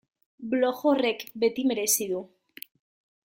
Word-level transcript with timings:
Blog 0.53 0.79
horrek 0.91 1.21
beti 1.43 1.65
merezi 1.73 2.09
du. 2.13 2.23